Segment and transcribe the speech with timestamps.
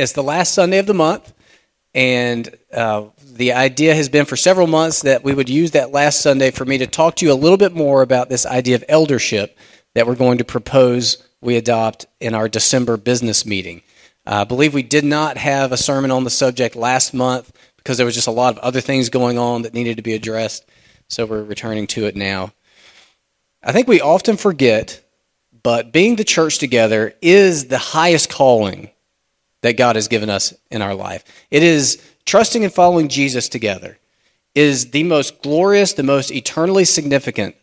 [0.00, 1.34] It's the last Sunday of the month,
[1.92, 6.22] and uh, the idea has been for several months that we would use that last
[6.22, 8.84] Sunday for me to talk to you a little bit more about this idea of
[8.88, 9.58] eldership
[9.94, 13.82] that we're going to propose we adopt in our December business meeting.
[14.26, 17.98] Uh, I believe we did not have a sermon on the subject last month because
[17.98, 20.64] there was just a lot of other things going on that needed to be addressed,
[21.08, 22.54] so we're returning to it now.
[23.62, 25.04] I think we often forget,
[25.62, 28.92] but being the church together is the highest calling
[29.62, 31.24] that God has given us in our life.
[31.50, 33.98] It is trusting and following Jesus together
[34.54, 37.54] is the most glorious, the most eternally significant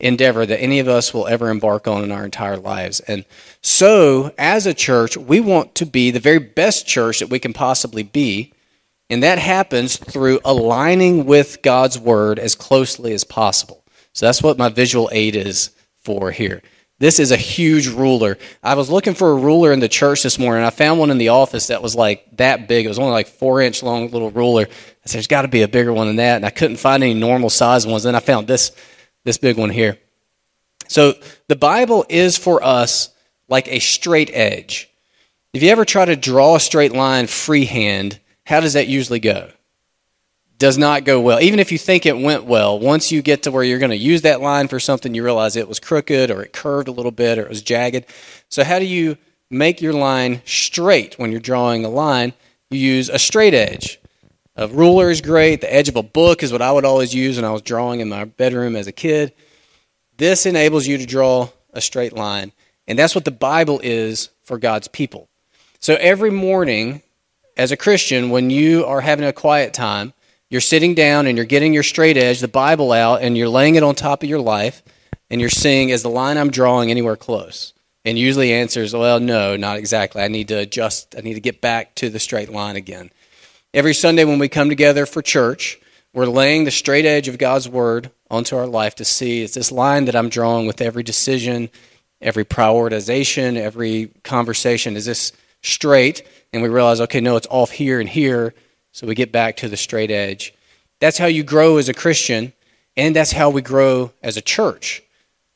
[0.00, 3.00] endeavor that any of us will ever embark on in our entire lives.
[3.00, 3.24] And
[3.62, 7.52] so, as a church, we want to be the very best church that we can
[7.52, 8.52] possibly be.
[9.08, 13.84] And that happens through aligning with God's word as closely as possible.
[14.12, 16.62] So that's what my visual aid is for here.
[17.04, 18.38] This is a huge ruler.
[18.62, 20.64] I was looking for a ruler in the church this morning.
[20.64, 22.86] I found one in the office that was like that big.
[22.86, 24.62] It was only like four inch long little ruler.
[24.62, 24.72] I
[25.04, 26.36] said, there's got to be a bigger one than that.
[26.36, 28.04] And I couldn't find any normal size ones.
[28.04, 28.72] Then I found this,
[29.22, 29.98] this big one here.
[30.88, 31.12] So
[31.46, 33.10] the Bible is for us
[33.48, 34.88] like a straight edge.
[35.52, 39.50] If you ever try to draw a straight line freehand, how does that usually go?
[40.58, 41.40] Does not go well.
[41.40, 43.96] Even if you think it went well, once you get to where you're going to
[43.96, 47.10] use that line for something, you realize it was crooked or it curved a little
[47.10, 48.06] bit or it was jagged.
[48.48, 49.16] So, how do you
[49.50, 52.32] make your line straight when you're drawing a line?
[52.70, 54.00] You use a straight edge.
[54.56, 55.60] A ruler is great.
[55.60, 58.00] The edge of a book is what I would always use when I was drawing
[58.00, 59.32] in my bedroom as a kid.
[60.16, 62.52] This enables you to draw a straight line.
[62.86, 65.28] And that's what the Bible is for God's people.
[65.80, 67.02] So every morning,
[67.56, 70.12] as a Christian, when you are having a quiet time,
[70.54, 73.74] you're sitting down and you're getting your straight edge, the Bible out, and you're laying
[73.74, 74.84] it on top of your life,
[75.28, 77.72] and you're seeing, is the line I'm drawing anywhere close?
[78.04, 80.22] And usually answers, well, no, not exactly.
[80.22, 83.10] I need to adjust, I need to get back to the straight line again.
[83.72, 85.80] Every Sunday when we come together for church,
[86.12, 89.72] we're laying the straight edge of God's word onto our life to see is this
[89.72, 91.68] line that I'm drawing with every decision,
[92.20, 95.32] every prioritization, every conversation, is this
[95.62, 96.22] straight?
[96.52, 98.54] And we realize, okay, no, it's off here and here.
[98.94, 100.54] So we get back to the straight edge.
[101.00, 102.52] That's how you grow as a Christian,
[102.96, 105.02] and that's how we grow as a church,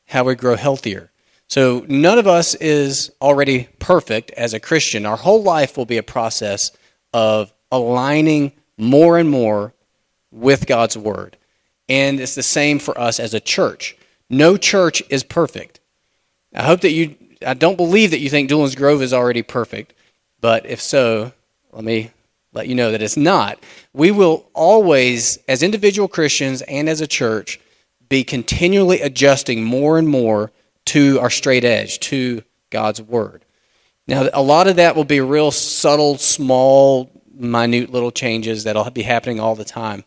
[0.07, 1.09] how we grow healthier.
[1.47, 5.05] So none of us is already perfect as a Christian.
[5.05, 6.73] Our whole life will be a process
[7.13, 9.73] of aligning more and more
[10.31, 11.37] with God's Word.
[11.87, 13.95] And it's the same for us as a church.
[14.29, 15.79] No church is perfect.
[16.53, 17.15] I hope that you,
[17.47, 19.93] I don't believe that you think Doolin's Grove is already perfect,
[20.41, 21.31] but if so,
[21.71, 22.11] let me
[22.53, 23.63] let you know that it's not.
[23.93, 27.59] We will always, as individual Christians and as a church,
[28.07, 30.51] be continually adjusting more and more
[30.85, 33.45] to our straight edge, to God's Word.
[34.07, 39.03] Now, a lot of that will be real subtle, small, minute little changes that'll be
[39.03, 40.03] happening all the time.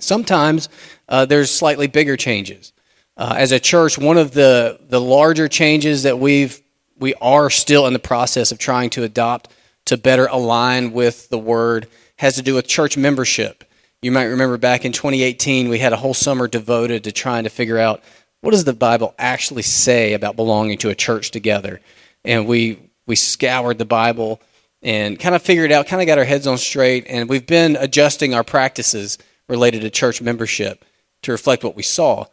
[0.00, 0.68] Sometimes
[1.08, 2.72] uh, there's slightly bigger changes.
[3.16, 6.62] Uh, as a church, one of the, the larger changes that we've
[6.98, 9.48] we are still in the process of trying to adopt
[9.88, 13.64] to better align with the word has to do with church membership.
[14.02, 17.50] You might remember back in 2018, we had a whole summer devoted to trying to
[17.50, 18.02] figure out
[18.40, 21.80] what does the Bible actually say about belonging to a church together.
[22.24, 24.40] And we, we scoured the Bible
[24.82, 27.74] and kind of figured out, kind of got our heads on straight, and we've been
[27.76, 29.18] adjusting our practices
[29.48, 30.84] related to church membership
[31.22, 32.26] to reflect what we saw.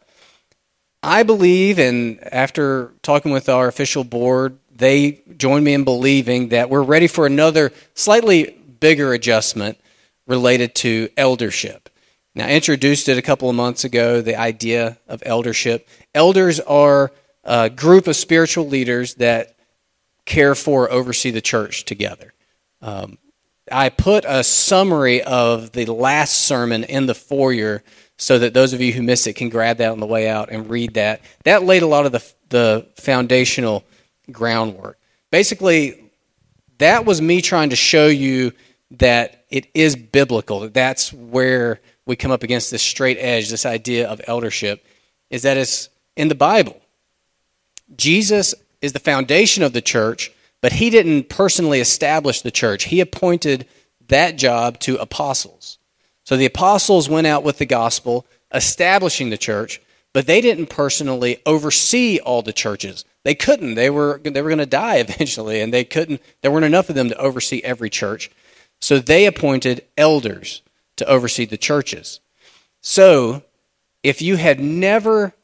[1.02, 6.70] I believe, and after talking with our official board, they join me in believing that
[6.70, 9.78] we're ready for another slightly bigger adjustment
[10.26, 11.88] related to eldership.
[12.34, 15.88] Now, I introduced it a couple of months ago, the idea of eldership.
[16.14, 17.10] Elders are
[17.44, 19.56] a group of spiritual leaders that
[20.26, 22.34] care for, oversee the church together.
[22.82, 23.18] Um,
[23.72, 27.82] I put a summary of the last sermon in the foyer
[28.18, 30.50] so that those of you who missed it can grab that on the way out
[30.50, 31.20] and read that.
[31.44, 33.84] That laid a lot of the, the foundational
[34.30, 34.98] groundwork.
[35.30, 36.10] Basically,
[36.78, 38.52] that was me trying to show you
[38.92, 43.66] that it is biblical, that that's where we come up against this straight edge, this
[43.66, 44.84] idea of eldership,
[45.30, 46.80] is that it's in the Bible.
[47.96, 52.84] Jesus is the foundation of the church, but he didn't personally establish the church.
[52.84, 53.66] He appointed
[54.08, 55.78] that job to apostles.
[56.24, 59.80] So the apostles went out with the gospel, establishing the church,
[60.16, 63.04] but they didn't personally oversee all the churches.
[63.22, 63.74] They couldn't.
[63.74, 66.22] They were they were going to die eventually, and they couldn't.
[66.40, 68.30] There weren't enough of them to oversee every church,
[68.80, 70.62] so they appointed elders
[70.96, 72.20] to oversee the churches.
[72.80, 73.42] So,
[74.02, 75.34] if you had never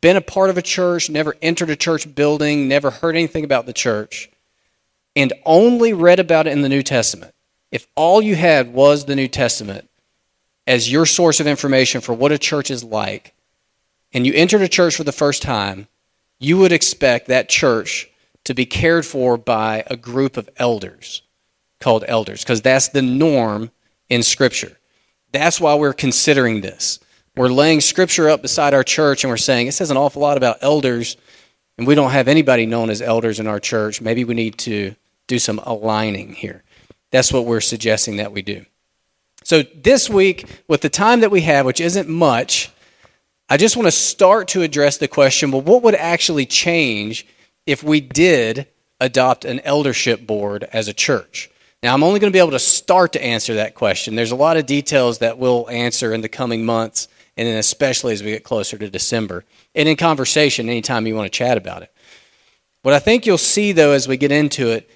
[0.00, 3.66] been a part of a church, never entered a church building, never heard anything about
[3.66, 4.28] the church,
[5.14, 7.32] and only read about it in the New Testament,
[7.70, 9.88] if all you had was the New Testament
[10.66, 13.32] as your source of information for what a church is like,
[14.12, 15.88] and you entered a church for the first time,
[16.38, 18.10] you would expect that church
[18.44, 21.22] to be cared for by a group of elders
[21.80, 23.70] called elders, because that's the norm
[24.08, 24.78] in Scripture.
[25.32, 26.98] That's why we're considering this.
[27.36, 30.36] We're laying Scripture up beside our church and we're saying it says an awful lot
[30.36, 31.16] about elders,
[31.76, 34.00] and we don't have anybody known as elders in our church.
[34.00, 34.94] Maybe we need to
[35.26, 36.62] do some aligning here.
[37.10, 38.64] That's what we're suggesting that we do.
[39.44, 42.70] So, this week, with the time that we have, which isn't much,
[43.48, 47.26] I just want to start to address the question well, what would actually change
[47.64, 48.66] if we did
[49.00, 51.50] adopt an eldership board as a church?
[51.82, 54.16] Now, I'm only going to be able to start to answer that question.
[54.16, 57.06] There's a lot of details that we'll answer in the coming months,
[57.36, 59.44] and then especially as we get closer to December.
[59.74, 61.92] And in conversation, anytime you want to chat about it.
[62.82, 64.90] What I think you'll see, though, as we get into it,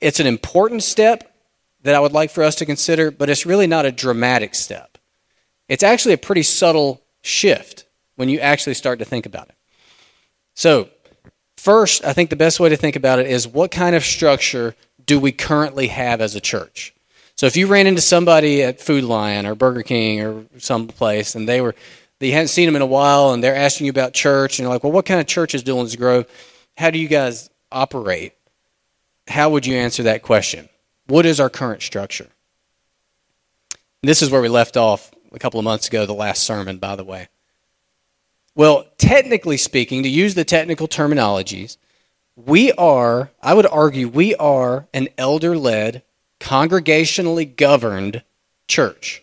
[0.00, 1.32] it's an important step
[1.82, 4.98] that I would like for us to consider, but it's really not a dramatic step.
[5.68, 7.86] It's actually a pretty subtle shift
[8.16, 9.54] when you actually start to think about it.
[10.54, 10.88] So,
[11.56, 14.76] first, I think the best way to think about it is what kind of structure
[15.04, 16.94] do we currently have as a church?
[17.34, 21.34] So, if you ran into somebody at Food Lion or Burger King or some place
[21.34, 21.74] and they were
[22.20, 24.72] you hadn't seen them in a while and they're asking you about church and you're
[24.72, 26.26] like, well, what kind of church is Dillon's Grove?
[26.76, 28.32] How do you guys operate?
[29.28, 30.68] How would you answer that question?
[31.06, 32.28] What is our current structure?
[34.02, 36.78] And this is where we left off a couple of months ago, the last sermon,
[36.78, 37.28] by the way.
[38.54, 41.76] Well, technically speaking, to use the technical terminologies,
[42.36, 46.02] we are, I would argue, we are an elder led,
[46.40, 48.22] congregationally governed
[48.68, 49.22] church.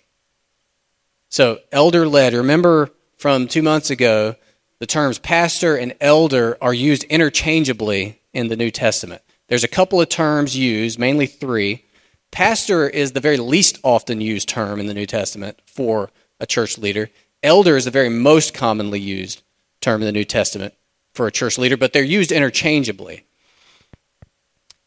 [1.29, 4.35] So, elder led, remember from two months ago,
[4.79, 9.21] the terms pastor and elder are used interchangeably in the New Testament.
[9.47, 11.85] There's a couple of terms used, mainly three.
[12.31, 16.77] Pastor is the very least often used term in the New Testament for a church
[16.77, 17.09] leader.
[17.43, 19.43] Elder is the very most commonly used
[19.81, 20.73] term in the New Testament
[21.13, 23.25] for a church leader, but they're used interchangeably.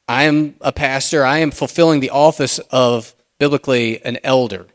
[0.09, 1.25] I am a pastor.
[1.25, 4.67] I am fulfilling the office of biblically an elder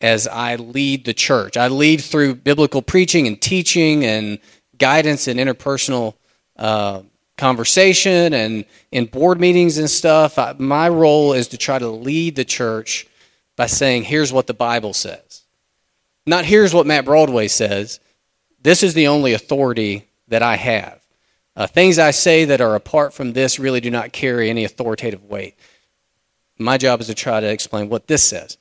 [0.00, 1.56] as I lead the church.
[1.56, 4.38] I lead through biblical preaching and teaching and
[4.78, 6.14] guidance and interpersonal
[6.56, 7.02] uh,
[7.38, 10.38] conversation and in board meetings and stuff.
[10.38, 13.06] I, my role is to try to lead the church
[13.56, 15.42] by saying, here's what the Bible says.
[16.26, 18.00] Not here's what Matt Broadway says.
[18.60, 21.00] This is the only authority that I have.
[21.56, 25.24] Uh, things I say that are apart from this really do not carry any authoritative
[25.24, 25.56] weight.
[26.58, 28.58] My job is to try to explain what this says.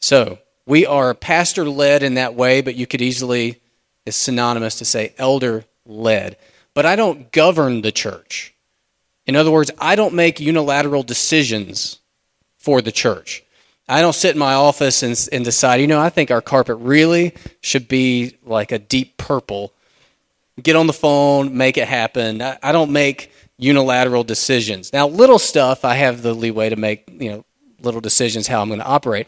[0.00, 3.60] So, we are pastor led in that way, but you could easily,
[4.04, 6.36] it's synonymous to say elder led.
[6.74, 8.54] But I don't govern the church.
[9.26, 12.00] In other words, I don't make unilateral decisions
[12.58, 13.44] for the church.
[13.88, 16.76] I don't sit in my office and, and decide, you know, I think our carpet
[16.80, 19.72] really should be like a deep purple.
[20.62, 22.40] Get on the phone, make it happen.
[22.40, 24.92] I, I don't make unilateral decisions.
[24.92, 27.44] Now, little stuff, I have the leeway to make, you know,
[27.80, 29.26] little decisions how I'm going to operate.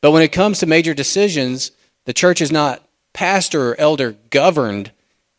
[0.00, 1.70] But when it comes to major decisions,
[2.04, 2.82] the church is not
[3.12, 4.90] pastor or elder governed,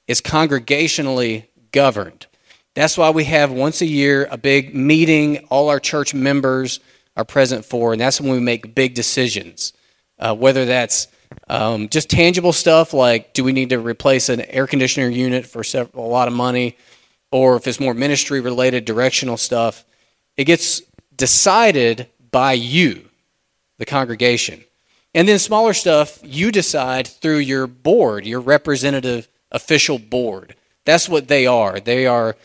[0.07, 2.27] it's congregationally governed.
[2.73, 6.79] That's why we have once a year a big meeting, all our church members
[7.15, 9.73] are present for, and that's when we make big decisions.
[10.19, 11.07] Uh, whether that's
[11.49, 15.63] um, just tangible stuff like do we need to replace an air conditioner unit for
[15.63, 16.77] several, a lot of money,
[17.31, 19.83] or if it's more ministry related, directional stuff,
[20.37, 20.81] it gets
[21.15, 23.09] decided by you
[23.77, 24.63] the congregation.
[25.13, 30.55] And then smaller stuff, you decide through your board, your representative official board.
[30.85, 31.79] That's what they are.
[31.79, 32.35] They are,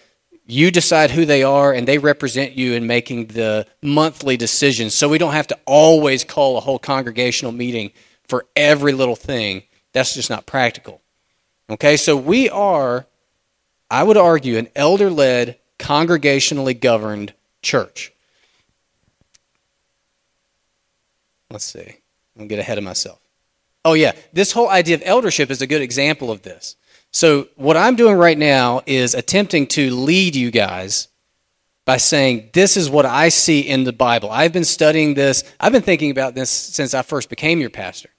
[0.46, 4.94] you decide who they are, and they represent you in making the monthly decisions.
[4.94, 7.92] So we don't have to always call a whole congregational meeting
[8.26, 9.64] for every little thing.
[9.92, 11.00] That's just not practical.
[11.68, 13.06] Okay, so we are,
[13.90, 18.12] I would argue, an elder led, congregationally governed church.
[21.50, 21.96] Let's see.
[22.38, 23.20] I'm get ahead of myself.
[23.84, 24.12] Oh, yeah.
[24.32, 26.76] This whole idea of eldership is a good example of this.
[27.12, 31.08] So, what I'm doing right now is attempting to lead you guys
[31.84, 34.30] by saying, This is what I see in the Bible.
[34.30, 35.42] I've been studying this.
[35.58, 38.10] I've been thinking about this since I first became your pastor.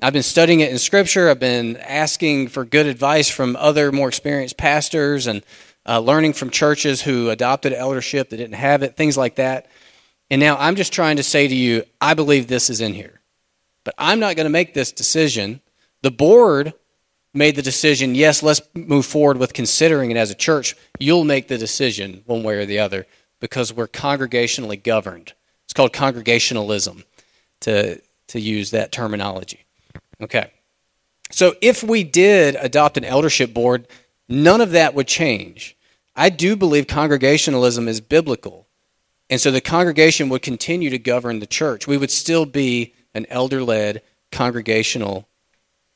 [0.00, 1.28] I've been studying it in Scripture.
[1.28, 5.44] I've been asking for good advice from other more experienced pastors and
[5.86, 9.66] uh, learning from churches who adopted eldership that didn't have it, things like that.
[10.30, 13.20] And now I'm just trying to say to you, I believe this is in here.
[13.84, 15.60] But I'm not going to make this decision.
[16.00, 16.72] The board
[17.34, 20.76] made the decision, yes, let's move forward with considering it as a church.
[20.98, 23.06] You'll make the decision one way or the other.
[23.44, 25.34] because we're congregationally governed.
[25.64, 27.04] It's called congregationalism,
[27.60, 29.66] to, to use that terminology.
[30.22, 30.50] Okay.
[31.30, 33.86] So if we did adopt an eldership board,
[34.30, 35.76] none of that would change.
[36.16, 38.66] I do believe congregationalism is biblical.
[39.28, 41.86] And so the congregation would continue to govern the church.
[41.86, 44.00] We would still be an elder led,
[44.32, 45.28] congregational,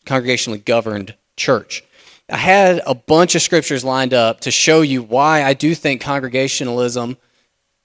[0.04, 1.82] congregationally governed church.
[2.30, 6.02] I had a bunch of scriptures lined up to show you why I do think
[6.02, 7.16] congregationalism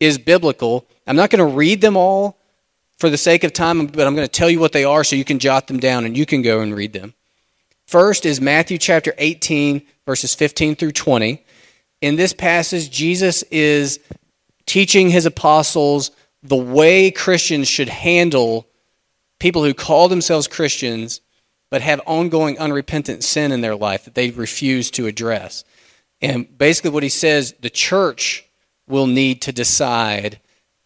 [0.01, 0.85] is biblical.
[1.07, 2.37] I'm not going to read them all
[2.97, 5.15] for the sake of time, but I'm going to tell you what they are so
[5.15, 7.13] you can jot them down and you can go and read them.
[7.87, 11.43] First is Matthew chapter 18, verses 15 through 20.
[12.01, 13.99] In this passage, Jesus is
[14.65, 18.67] teaching his apostles the way Christians should handle
[19.39, 21.21] people who call themselves Christians
[21.73, 25.63] but have ongoing unrepentant sin in their life that they refuse to address.
[26.21, 28.45] And basically, what he says the church
[28.87, 30.39] will need to decide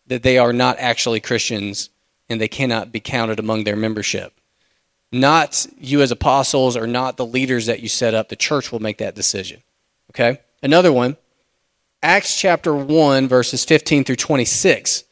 [0.06, 1.90] that they are not actually Christians
[2.30, 4.40] and they cannot be counted among their membership.
[5.12, 8.30] Not you as apostles or not the leaders that you set up.
[8.30, 9.64] The church will make that decision.
[10.12, 10.40] Okay?
[10.64, 11.18] Another one,
[12.02, 15.04] Acts chapter 1, verses 15 through 26.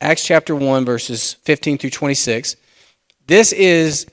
[0.00, 2.56] Acts chapter 1, verses 15 through 26.
[3.28, 4.08] This is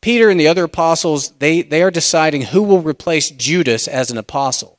[0.00, 4.18] Peter and the other apostles, they, they are deciding who will replace Judas as an
[4.18, 4.78] apostle.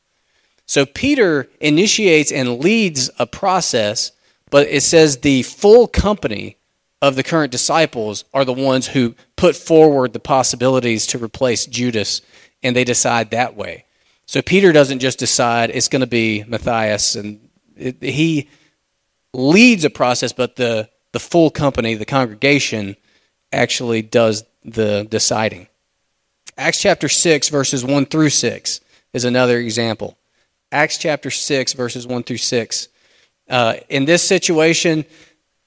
[0.66, 4.12] So Peter initiates and leads a process,
[4.50, 6.58] but it says the full company
[7.02, 12.22] of the current disciples are the ones who put forward the possibilities to replace Judas,
[12.64, 13.86] and they decide that way.
[14.26, 18.50] So Peter doesn't just decide it's going to be Matthias, and it, he
[19.34, 22.98] leads a process, but the, the full company, the congregation,
[23.52, 25.68] actually does the deciding.
[26.58, 28.82] Acts chapter 6, verses 1 through 6
[29.14, 30.18] is another example.
[30.72, 32.88] Acts chapter 6, verses 1 through 6.
[33.50, 35.06] Uh, in this situation,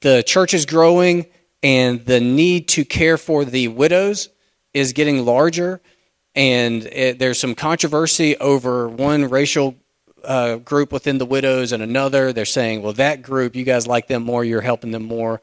[0.01, 1.27] the church is growing
[1.63, 4.29] and the need to care for the widows
[4.75, 5.81] is getting larger.
[6.35, 9.77] And it, there's some controversy over one racial
[10.25, 12.33] uh, group within the widows and another.
[12.33, 15.41] They're saying, well, that group, you guys like them more, you're helping them more.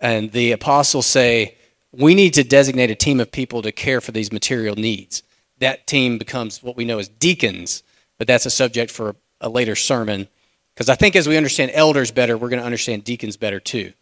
[0.00, 1.55] And the apostles say,
[1.98, 5.22] we need to designate a team of people to care for these material needs.
[5.58, 7.82] That team becomes what we know as deacons,
[8.18, 10.28] but that's a subject for a later sermon
[10.76, 13.94] because I think as we understand elders better, we're going to understand deacons better too.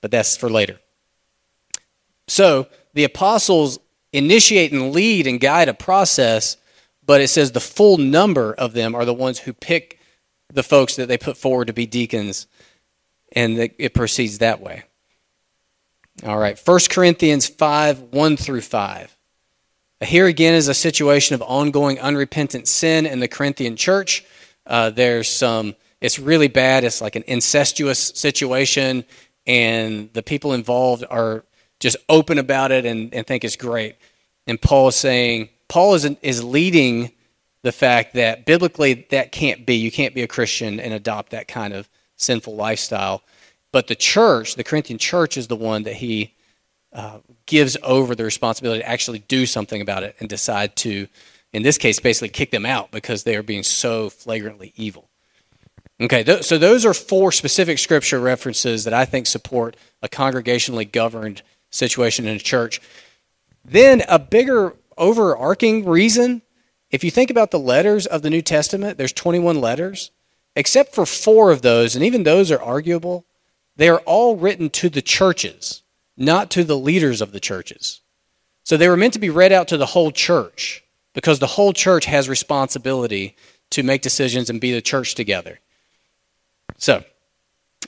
[0.00, 0.78] But that's for later.
[2.28, 3.80] So the apostles
[4.12, 6.56] initiate and lead and guide a process,
[7.04, 9.98] but it says the full number of them are the ones who pick
[10.52, 12.46] the folks that they put forward to be deacons,
[13.32, 14.84] and it proceeds that way.
[16.24, 19.16] All right, 1 Corinthians 5 1 through 5.
[20.00, 24.24] Here again is a situation of ongoing unrepentant sin in the Corinthian church.
[24.66, 26.84] Uh, there's some it's really bad.
[26.84, 29.04] It's like an incestuous situation,
[29.46, 31.44] and the people involved are
[31.80, 33.96] just open about it and, and think it's great.
[34.46, 37.12] And Paul is saying, Paul is, is leading
[37.62, 39.76] the fact that biblically that can't be.
[39.76, 43.22] You can't be a Christian and adopt that kind of sinful lifestyle.
[43.72, 46.34] But the church, the Corinthian church, is the one that he
[46.92, 51.06] uh, gives over the responsibility to actually do something about it and decide to,
[51.52, 55.08] in this case, basically kick them out because they are being so flagrantly evil.
[56.00, 60.90] Okay, th- so those are four specific scripture references that I think support a congregationally
[60.90, 62.80] governed situation in a church.
[63.64, 66.42] Then a bigger overarching reason,
[66.90, 70.10] if you think about the letters of the New Testament, there's 21 letters.
[70.56, 73.26] Except for four of those, and even those are arguable,
[73.78, 75.82] they are all written to the churches,
[76.16, 78.00] not to the leaders of the churches.
[78.64, 81.72] So they were meant to be read out to the whole church because the whole
[81.72, 83.36] church has responsibility
[83.70, 85.60] to make decisions and be the church together.
[86.76, 87.04] So,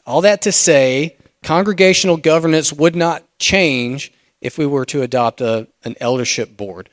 [0.06, 5.66] all that to say, congregational governance would not change if we were to adopt a,
[5.84, 6.88] an eldership board.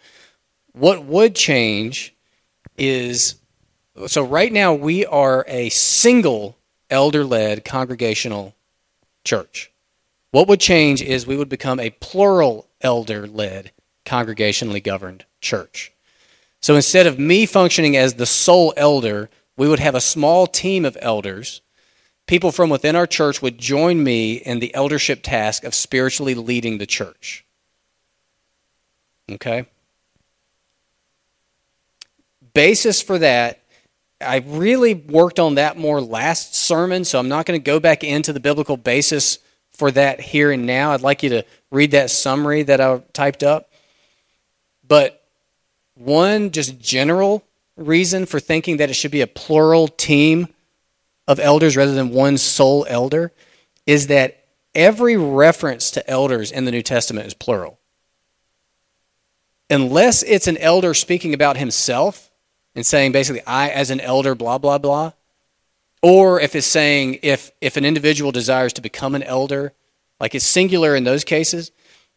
[0.74, 2.16] What would change
[2.78, 3.36] is
[4.08, 6.58] so right now we are a single
[6.90, 8.54] elder led congregational
[9.28, 9.72] church.
[10.32, 13.72] What would change is we would become a plural elder led
[14.06, 15.94] congregationally governed church.
[16.62, 20.86] So instead of me functioning as the sole elder, we would have a small team
[20.86, 21.62] of elders
[22.28, 26.78] people from within our church would join me in the eldership task of spiritually leading
[26.78, 27.46] the church.
[29.32, 29.66] Okay?
[32.54, 33.62] Basis for that,
[34.20, 38.04] I really worked on that more last sermon, so I'm not going to go back
[38.04, 39.40] into the biblical basis
[39.72, 40.92] for that here and now.
[40.92, 43.70] I'd like you to read that summary that I typed up.
[44.88, 45.24] But
[45.94, 47.44] one just general
[47.76, 50.48] reason for thinking that it should be a plural team
[51.28, 53.32] of elders rather than one sole elder
[53.86, 57.80] is that every reference to elders in the New Testament is plural.
[59.70, 62.27] Unless it's an elder speaking about himself
[62.78, 65.14] and saying basically, I as an elder, blah, blah, blah,
[66.04, 69.74] or if it's saying if, if an individual desires to become an elder,
[70.20, 71.72] like it's singular in those cases,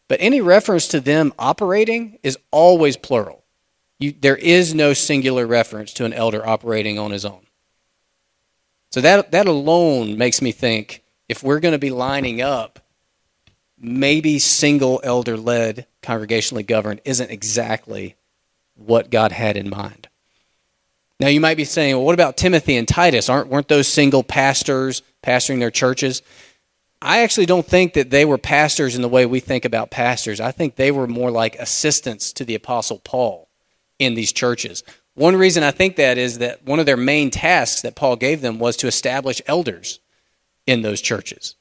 [0.07, 3.43] but any reference to them operating is always plural.
[3.97, 7.41] You, there is no singular reference to an elder operating on his own.
[8.91, 12.79] So that, that alone makes me think if we're going to be lining up,
[13.79, 18.15] maybe single elder led, congregationally governed isn't exactly
[18.75, 20.00] what God had in mind.
[21.21, 23.29] Now you might be saying, well, what about Timothy and Titus?
[23.29, 26.23] Aren't weren't those single pastors pastoring their churches?
[26.99, 30.41] I actually don't think that they were pastors in the way we think about pastors.
[30.41, 33.49] I think they were more like assistants to the apostle Paul
[33.99, 34.83] in these churches.
[35.13, 38.41] One reason I think that is that one of their main tasks that Paul gave
[38.41, 39.99] them was to establish elders
[40.65, 41.55] in those churches.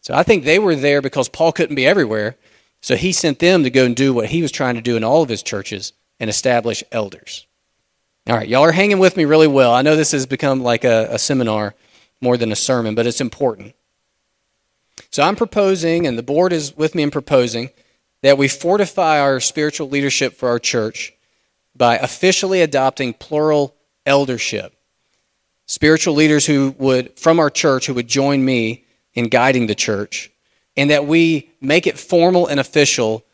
[0.00, 2.36] So I think they were there because Paul couldn't be everywhere.
[2.80, 5.04] So he sent them to go and do what he was trying to do in
[5.04, 7.47] all of his churches and establish elders.
[8.28, 9.72] All right, y'all are hanging with me really well.
[9.72, 11.74] I know this has become like a, a seminar
[12.20, 13.74] more than a sermon, but it's important.
[15.10, 17.70] So I'm proposing, and the board is with me in proposing,
[18.20, 21.14] that we fortify our spiritual leadership for our church
[21.74, 24.74] by officially adopting plural eldership.
[25.64, 30.30] Spiritual leaders who would, from our church, who would join me in guiding the church,
[30.76, 33.24] and that we make it formal and official,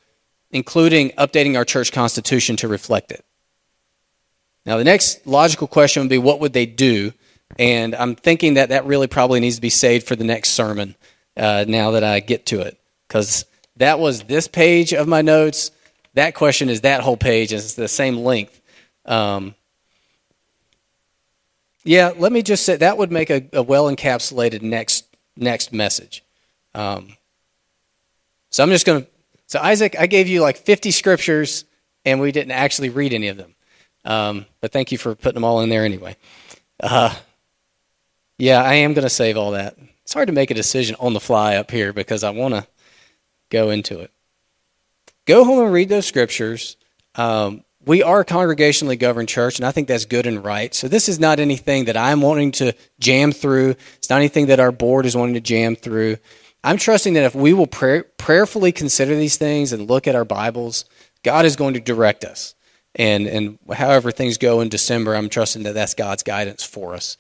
[0.52, 3.24] including updating our church constitution to reflect it.
[4.66, 7.12] Now, the next logical question would be what would they do?
[7.59, 10.97] And I'm thinking that that really probably needs to be saved for the next sermon
[11.37, 12.78] uh, now that I get to it.
[13.06, 13.44] Because
[13.76, 15.71] that was this page of my notes
[16.14, 18.61] that question is that whole page, and it's the same length.
[19.04, 19.54] Um,
[21.83, 25.04] yeah, let me just say that would make a, a well encapsulated next
[25.37, 26.25] next message.
[26.75, 27.16] Um,
[28.50, 29.09] so I'm just going to.
[29.47, 31.65] So Isaac, I gave you like 50 scriptures,
[32.04, 33.53] and we didn't actually read any of them.
[34.04, 36.17] Um, but thank you for putting them all in there anyway.
[36.80, 37.14] Uh,
[38.38, 39.76] yeah, I am going to save all that.
[40.02, 42.67] It's hard to make a decision on the fly up here because I want to
[43.50, 44.10] go into it.
[45.26, 46.76] Go home and read those scriptures.
[47.14, 50.75] Um, we are a congregationally governed church, and I think that's good and right.
[50.75, 53.76] So this is not anything that I'm wanting to jam through.
[53.97, 56.17] It's not anything that our board is wanting to jam through.
[56.62, 60.25] I'm trusting that if we will pray, prayerfully consider these things and look at our
[60.25, 60.86] Bibles,
[61.23, 62.54] God is going to direct us.
[62.97, 67.17] And, and however things go in December, I'm trusting that that's God's guidance for us.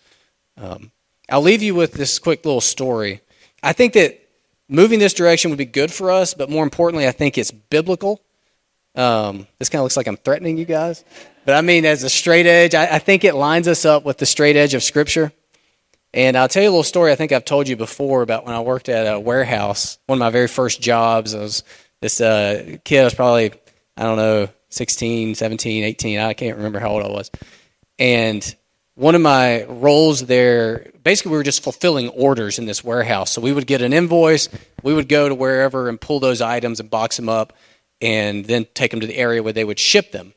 [0.56, 0.92] Um,
[1.28, 3.20] I'll leave you with this quick little story.
[3.62, 4.20] I think that
[4.68, 8.20] moving this direction would be good for us, but more importantly, I think it's biblical.
[8.94, 11.04] Um, this kind of looks like I'm threatening you guys,
[11.44, 14.18] but I mean, as a straight edge, I, I, think it lines us up with
[14.18, 15.32] the straight edge of Scripture.
[16.12, 18.54] And I'll tell you a little story I think I've told you before about when
[18.54, 19.98] I worked at a warehouse.
[20.06, 21.64] One of my very first jobs, I was
[22.00, 23.52] this uh, kid, I was probably,
[23.96, 27.30] I don't know, 16, 17, 18, I can't remember how old I was.
[27.98, 28.54] And
[28.94, 33.32] one of my roles there, basically, we were just fulfilling orders in this warehouse.
[33.32, 34.48] So we would get an invoice,
[34.82, 37.52] we would go to wherever and pull those items and box them up,
[38.00, 40.34] and then take them to the area where they would ship them.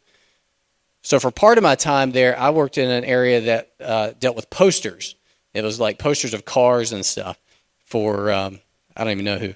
[1.02, 4.36] So for part of my time there, I worked in an area that uh, dealt
[4.36, 5.15] with posters.
[5.54, 7.39] It was like posters of cars and stuff
[7.86, 8.60] for um,
[8.95, 9.54] I don't even know who.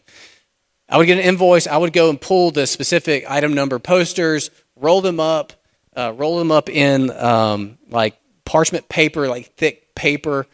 [0.88, 1.67] I would get an invoice.
[1.67, 5.54] I would go and pull the specific item number posters, roll them up,
[5.96, 10.48] uh, roll them up in um, like parchment paper, like thick paper.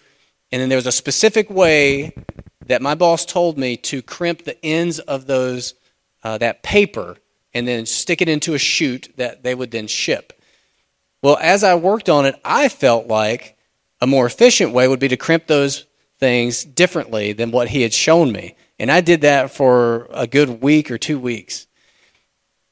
[0.52, 2.14] And then there was a specific way
[2.68, 5.74] that my boss told me to crimp the ends of those
[6.24, 7.18] uh, that paper
[7.54, 10.34] and then stick it into a chute that they would then ship.
[11.24, 13.58] Well, as I worked on it, I felt like
[14.00, 15.86] a more efficient way would be to crimp those
[16.20, 18.56] things differently than what he had shown me.
[18.80, 21.68] And I did that for a good week or two weeks.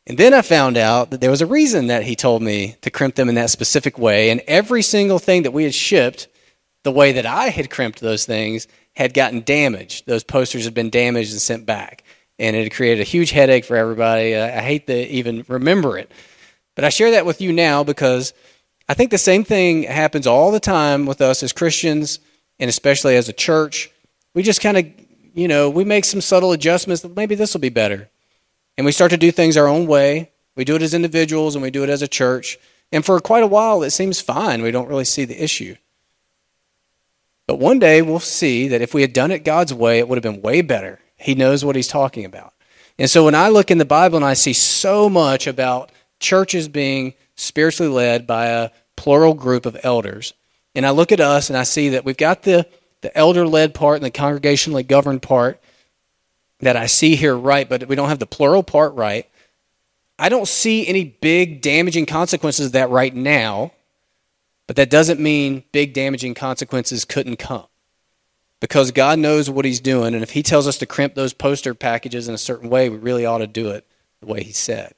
[0.08, 2.92] And then I found out that there was a reason that he told me to
[2.92, 4.30] crimp them in that specific way.
[4.30, 6.28] And every single thing that we had shipped,
[6.84, 10.06] the way that I had crimped those things, had gotten damaged.
[10.06, 12.04] Those posters had been damaged and sent back.
[12.38, 14.36] And it had created a huge headache for everybody.
[14.36, 16.12] Uh, I hate to even remember it.
[16.76, 18.34] But I share that with you now because
[18.88, 22.20] I think the same thing happens all the time with us as Christians
[22.60, 23.90] and especially as a church.
[24.36, 24.86] We just kind of,
[25.34, 27.02] you know, we make some subtle adjustments.
[27.02, 28.10] that Maybe this will be better
[28.78, 30.32] and we start to do things our own way.
[30.56, 32.58] We do it as individuals and we do it as a church.
[32.92, 34.62] And for quite a while, it seems fine.
[34.62, 35.76] We don't really see the issue.
[37.48, 40.16] But one day we'll see that if we had done it God's way, it would
[40.16, 41.00] have been way better.
[41.18, 42.54] He knows what he's talking about.
[42.98, 46.68] And so when I look in the Bible and I see so much about churches
[46.68, 50.34] being spiritually led by a plural group of elders,
[50.74, 52.68] and I look at us and I see that we've got the
[53.02, 55.62] the elder led part and the congregationally governed part
[56.60, 59.30] that I see here right, but we don't have the plural part right.
[60.18, 63.72] I don't see any big damaging consequences of that right now,
[64.68, 67.66] but that doesn't mean big damaging consequences couldn't come.
[68.62, 71.74] Because God knows what He's doing, and if He tells us to crimp those poster
[71.74, 73.86] packages in a certain way, we really ought to do it
[74.22, 74.94] the way He said.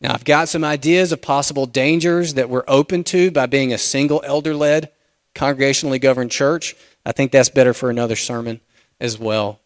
[0.00, 3.78] Now, I've got some ideas of possible dangers that we're open to by being a
[3.78, 4.90] single elder led,
[5.34, 6.76] congregationally governed church.
[7.04, 8.60] I think that's better for another sermon
[9.00, 9.60] as well.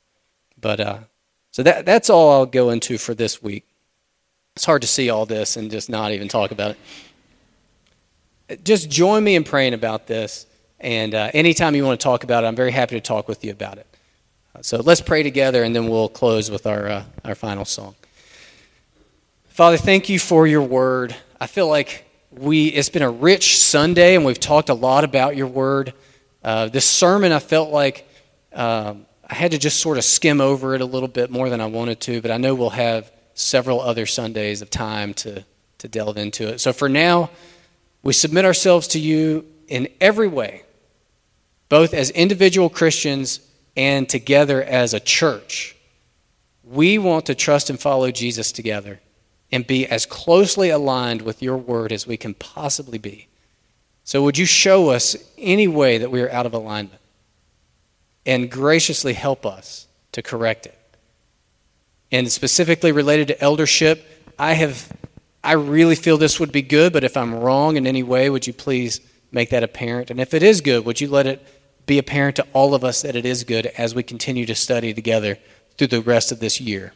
[0.62, 0.98] But uh,
[1.50, 3.66] so that, that's all I'll go into for this week.
[4.56, 6.76] It's hard to see all this and just not even talk about
[8.48, 8.64] it.
[8.64, 10.46] Just join me in praying about this.
[10.80, 13.44] And uh, anytime you want to talk about it, I'm very happy to talk with
[13.44, 13.86] you about it.
[14.60, 17.94] So let's pray together, and then we'll close with our, uh, our final song.
[19.48, 21.16] Father, thank you for your word.
[21.40, 25.36] I feel like we it's been a rich Sunday, and we've talked a lot about
[25.36, 25.94] your word.
[26.44, 28.06] Uh, this sermon, I felt like
[28.52, 31.58] um, I had to just sort of skim over it a little bit more than
[31.58, 35.42] I wanted to, but I know we'll have several other Sundays of time to,
[35.78, 36.60] to delve into it.
[36.60, 37.30] So for now,
[38.02, 40.64] we submit ourselves to you in every way,
[41.70, 43.40] both as individual Christians
[43.74, 45.76] and together as a church.
[46.62, 49.00] We want to trust and follow Jesus together
[49.50, 53.28] and be as closely aligned with your word as we can possibly be.
[54.04, 57.00] So, would you show us any way that we are out of alignment
[58.24, 60.78] and graciously help us to correct it?
[62.10, 64.06] And specifically related to eldership,
[64.38, 64.92] I have
[65.44, 68.46] I really feel this would be good, but if I'm wrong in any way, would
[68.46, 69.00] you please
[69.32, 70.10] make that apparent?
[70.10, 71.44] And if it is good, would you let it
[71.86, 74.94] be apparent to all of us that it is good as we continue to study
[74.94, 75.38] together
[75.76, 76.92] through the rest of this year?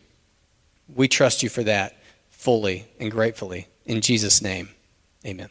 [0.95, 1.97] We trust you for that
[2.31, 3.67] fully and gratefully.
[3.85, 4.69] In Jesus' name,
[5.25, 5.49] amen.